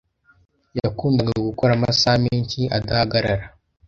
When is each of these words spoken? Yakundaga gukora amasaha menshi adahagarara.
Yakundaga 0.79 1.35
gukora 1.49 1.71
amasaha 1.77 2.17
menshi 2.25 2.59
adahagarara. 2.77 3.45